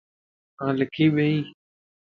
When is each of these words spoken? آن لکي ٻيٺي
آن 0.63 0.73
لکي 0.79 1.05
ٻيٺي 1.15 1.31